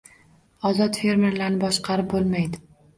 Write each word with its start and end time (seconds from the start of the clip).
Ozod 0.69 0.97
fermerlarni 1.03 1.63
boshqarib 1.67 2.13
bo‘lmaydi 2.19 2.67